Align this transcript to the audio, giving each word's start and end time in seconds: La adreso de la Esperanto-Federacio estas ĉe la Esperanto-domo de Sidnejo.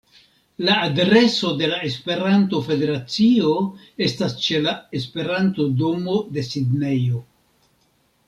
La 0.67 0.75
adreso 0.85 1.49
de 1.59 1.67
la 1.73 1.75
Esperanto-Federacio 1.89 3.51
estas 4.07 4.35
ĉe 4.47 4.63
la 4.65 4.75
Esperanto-domo 5.01 6.17
de 6.39 6.47
Sidnejo. 6.51 7.21